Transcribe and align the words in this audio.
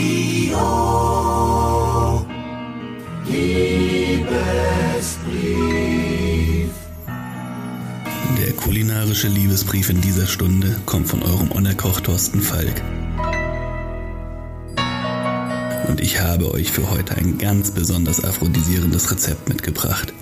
Radio 0.00 0.56
Liebesbrief. 3.26 4.30
Der 8.38 8.52
kulinarische 8.54 9.28
Liebesbrief 9.28 9.90
in 9.90 10.00
dieser 10.00 10.26
Stunde 10.26 10.74
kommt 10.86 11.08
von 11.08 11.22
eurem 11.22 11.50
Unerkoch 11.50 12.00
Thorsten 12.00 12.40
Falk. 12.40 12.82
Und 15.88 16.00
ich 16.00 16.18
habe 16.20 16.50
euch 16.54 16.72
für 16.72 16.90
heute 16.90 17.16
ein 17.16 17.36
ganz 17.36 17.72
besonders 17.72 18.24
aphrodisierendes 18.24 19.10
Rezept 19.10 19.50
mitgebracht. 19.50 20.14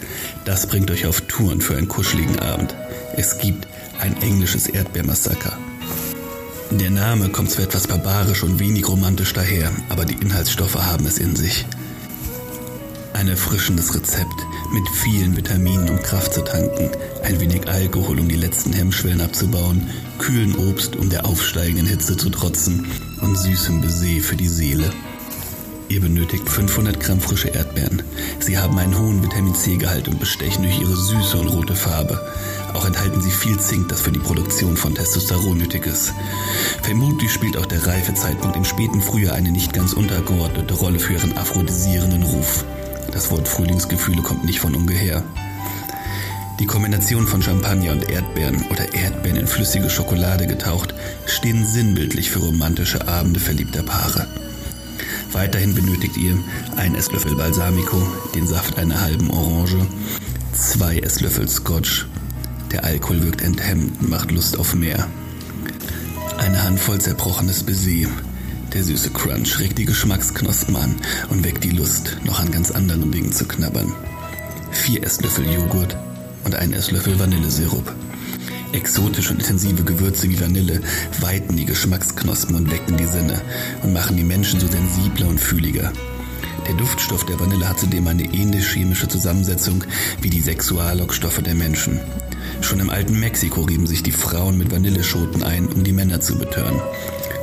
Das 0.45 0.67
bringt 0.67 0.91
euch 0.91 1.07
auf 1.07 1.21
Touren 1.23 1.61
für 1.61 1.77
einen 1.77 1.87
kuscheligen 1.87 2.41
Abend. 2.41 2.75
Es 3.17 3.39
gibt 3.39 3.69
ein 4.01 4.21
englisches 4.23 4.67
Erdbeermassaker. 4.67 5.57
Der 6.71 6.91
Name 6.91 7.31
kommt 7.31 7.51
zwar 7.51 7.65
etwas 7.65 7.87
barbarisch 7.87 8.43
und 8.43 8.59
wenig 8.59 8.87
romantisch 8.87 9.33
daher, 9.33 9.73
aber 9.89 10.05
die 10.05 10.23
Inhaltsstoffe 10.23 10.75
haben 10.75 11.07
es 11.07 11.17
in 11.17 11.35
sich. 11.35 11.65
Ein 13.15 13.29
erfrischendes 13.29 13.95
Rezept 13.95 14.47
mit 14.71 14.87
vielen 14.91 15.35
Vitaminen, 15.35 15.89
um 15.89 15.99
Kraft 16.03 16.35
zu 16.35 16.45
tanken, 16.45 16.91
ein 17.25 17.41
wenig 17.41 17.67
Alkohol, 17.69 18.21
um 18.21 18.29
die 18.29 18.37
letzten 18.37 18.75
Hemmschwellen 18.75 19.23
abzubauen, 19.23 19.89
kühlen 20.19 20.55
Obst, 20.57 20.95
um 20.95 21.09
der 21.09 21.25
aufsteigenden 21.25 21.87
Hitze 21.87 22.19
zu 22.19 22.29
trotzen 22.29 22.87
und 23.23 23.39
süßem 23.39 23.81
Baiser 23.81 24.23
für 24.23 24.37
die 24.37 24.49
Seele. 24.49 24.91
Ihr 25.89 26.03
benötigt 26.03 26.47
500 26.47 27.01
Gramm 27.01 27.19
frische 27.19 27.49
Erdbeeren. 27.49 28.03
Sie 28.41 28.59
haben 28.59 28.79
einen 28.79 28.99
hohen 28.99 29.23
Vitamin 29.23 29.55
C-Gehalt 29.55 30.07
und 30.07 30.21
bestechen 30.21 30.65
durch 30.65 30.79
ihre 30.79 30.95
süße 30.95 31.39
und 31.39 31.49
rote 31.49 31.75
Farbe. 31.75 32.21
Auch 32.79 32.87
enthalten 32.87 33.21
sie 33.21 33.33
viel 33.33 33.59
Zink, 33.59 33.89
das 33.89 34.03
für 34.03 34.13
die 34.13 34.21
Produktion 34.21 34.77
von 34.77 34.95
Testosteron 34.95 35.59
nötig 35.59 35.85
ist. 35.85 36.15
Vermutlich 36.81 37.33
spielt 37.33 37.57
auch 37.57 37.67
der 37.67 37.85
Reifezeitpunkt 37.85 38.57
im 38.57 38.65
späten 38.65 39.03
Frühjahr 39.03 39.35
eine 39.35 39.51
nicht 39.51 39.73
ganz 39.73 39.95
untergeordnete 39.95 40.75
Rolle 40.75 41.01
für 41.01 41.15
ihren 41.15 41.37
aphrodisierenden 41.37 42.23
Ruf. 42.23 42.65
Das 43.11 43.33
Wort 43.33 43.49
Frühlingsgefühle 43.49 44.23
kommt 44.23 44.45
nicht 44.45 44.61
von 44.61 44.77
ungefähr. 44.77 45.25
Die 46.61 46.67
Kombination 46.67 47.27
von 47.27 47.43
Champagner 47.43 47.91
und 47.91 48.09
Erdbeeren 48.09 48.65
oder 48.71 48.95
Erdbeeren 48.95 49.41
in 49.41 49.49
flüssige 49.49 49.91
Schokolade 49.91 50.47
getaucht 50.47 50.95
stehen 51.27 51.67
sinnbildlich 51.67 52.31
für 52.31 52.39
romantische 52.39 53.09
Abende 53.09 53.41
verliebter 53.41 53.83
Paare. 53.83 54.29
Weiterhin 55.33 55.75
benötigt 55.75 56.17
ihr 56.17 56.39
ein 56.77 56.95
Esslöffel 56.95 57.35
Balsamico, 57.35 58.01
den 58.37 58.47
Saft 58.47 58.79
einer 58.79 59.01
halben 59.01 59.31
Orange, 59.31 59.85
zwei 60.53 60.99
Esslöffel 60.99 61.49
Scotch. 61.49 62.07
Der 62.71 62.85
Alkohol 62.85 63.23
wirkt 63.23 63.43
enthemmend 63.43 64.01
und 64.01 64.11
macht 64.11 64.31
Lust 64.31 64.59
auf 64.59 64.75
mehr. 64.75 65.09
Eine 66.37 66.63
Handvoll 66.63 67.01
zerbrochenes 67.01 67.63
Baiser. 67.63 68.09
Der 68.73 68.85
süße 68.85 69.11
Crunch 69.11 69.59
regt 69.59 69.79
die 69.79 69.87
Geschmacksknospen 69.87 70.77
an 70.77 70.97
und 71.31 71.45
weckt 71.45 71.65
die 71.65 71.71
Lust, 71.71 72.19
noch 72.25 72.41
an 72.41 72.51
ganz 72.53 72.71
anderen 72.71 73.11
Dingen 73.11 73.33
zu 73.33 73.47
knabbern. 73.47 73.95
Vier 74.71 75.03
Esslöffel 75.03 75.51
Joghurt 75.51 75.97
und 76.45 76.55
ein 76.55 76.73
Esslöffel 76.75 77.19
Vanillesirup. 77.19 77.95
Exotische 78.73 79.33
und 79.33 79.41
intensive 79.41 79.83
Gewürze 79.83 80.29
wie 80.29 80.39
Vanille 80.39 80.83
weiten 81.21 81.57
die 81.57 81.65
Geschmacksknospen 81.65 82.55
und 82.55 82.71
wecken 82.71 82.99
die 82.99 83.07
Sinne 83.07 83.41
und 83.83 83.95
machen 83.95 84.17
die 84.17 84.25
Menschen 84.25 84.61
so 84.61 84.67
sensibler 84.67 85.29
und 85.29 85.41
fühliger. 85.41 85.91
Der 86.67 86.75
Duftstoff 86.75 87.25
der 87.25 87.41
Vanille 87.41 87.69
hat 87.69 87.79
zudem 87.79 88.07
eine 88.07 88.25
ähnliche 88.25 88.75
chemische 88.75 89.09
Zusammensetzung 89.09 89.85
wie 90.21 90.31
die 90.31 90.41
Sexuallockstoffe 90.41 91.43
der 91.43 91.55
Menschen. 91.55 92.01
Schon 92.61 92.81
im 92.81 92.91
alten 92.91 93.19
Mexiko 93.19 93.63
rieben 93.63 93.87
sich 93.87 94.03
die 94.03 94.13
Frauen 94.13 94.59
mit 94.59 94.71
Vanilleschoten 94.71 95.43
ein, 95.43 95.67
um 95.69 95.85
die 95.85 95.93
Männer 95.93 96.21
zu 96.21 96.39
betören. 96.39 96.81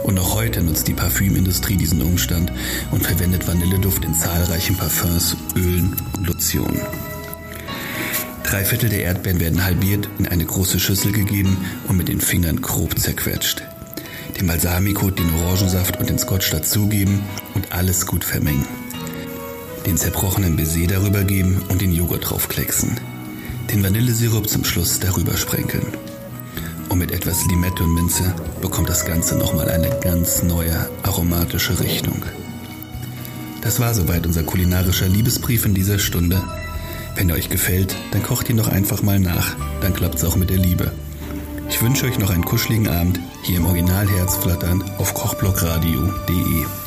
Und 0.04 0.20
auch 0.20 0.36
heute 0.36 0.62
nutzt 0.62 0.88
die 0.88 0.94
Parfümindustrie 0.94 1.78
diesen 1.78 2.02
Umstand 2.02 2.52
und 2.92 3.04
verwendet 3.04 3.48
Vanilleduft 3.48 4.06
in 4.06 4.14
zahlreichen 4.14 4.78
Parfums, 4.78 5.36
Ölen 5.56 5.96
und 6.16 6.28
Lotionen. 6.28 6.80
Drei 8.44 8.64
Viertel 8.64 8.90
der 8.90 9.02
Erdbeeren 9.02 9.40
werden 9.40 9.66
halbiert, 9.66 10.08
in 10.20 10.28
eine 10.28 10.46
große 10.46 10.80
Schüssel 10.80 11.12
gegeben 11.12 11.58
und 11.88 11.98
mit 11.98 12.08
den 12.08 12.22
Fingern 12.22 12.62
grob 12.62 12.98
zerquetscht. 13.00 13.64
Den 14.40 14.46
Balsamico, 14.46 15.10
den 15.10 15.34
Orangensaft 15.34 16.00
und 16.00 16.10
den 16.10 16.20
Scotch 16.20 16.52
dazugeben 16.52 17.24
und 17.56 17.72
alles 17.72 18.06
gut 18.06 18.24
vermengen. 18.24 18.68
Den 19.86 19.98
zerbrochenen 19.98 20.56
Baiser 20.56 20.88
darüber 20.88 21.24
geben 21.24 21.62
und 21.70 21.82
den 21.82 21.92
Joghurt 21.92 22.30
draufklecksen. 22.30 23.00
Den 23.72 23.84
Vanillesirup 23.84 24.50
zum 24.50 24.64
Schluss 24.64 25.00
darüber 25.00 25.38
sprenkeln. 25.38 25.86
Und 26.90 27.00
mit 27.00 27.12
etwas 27.12 27.46
Limette 27.46 27.84
und 27.84 27.94
Minze 27.94 28.34
bekommt 28.62 28.90
das 28.90 29.06
Ganze 29.06 29.38
nochmal 29.38 29.70
eine 29.70 29.90
ganz 30.02 30.42
neue 30.44 30.90
aromatische 31.04 31.80
Richtung. 31.80 32.24
Das 33.62 33.80
war 33.80 33.94
soweit 33.94 34.26
unser 34.26 34.44
kulinarischer 34.44 35.08
Liebesbrief 35.08 35.66
in 35.66 35.74
dieser 35.74 36.00
Stunde. 36.00 36.44
Wenn 37.16 37.30
er 37.30 37.36
euch 37.36 37.50
gefällt, 37.50 37.96
dann 38.12 38.24
kocht 38.24 38.50
ihn 38.50 38.58
doch 38.58 38.68
einfach 38.68 39.04
mal 39.04 39.20
nach. 39.20 39.56
Dann 39.82 39.94
klappt's 39.94 40.24
auch 40.24 40.36
mit 40.36 40.50
der 40.50 40.58
Liebe. 40.58 40.92
Ich 41.70 41.82
wünsche 41.82 42.06
euch 42.06 42.20
noch 42.20 42.30
einen 42.30 42.46
kuscheligen 42.46 42.88
Abend 42.88 43.20
hier 43.44 43.58
im 43.58 43.66
Original 43.66 44.08
Herzflattern 44.08 44.84
auf 44.98 45.14
kochblockradio.de. 45.14 46.85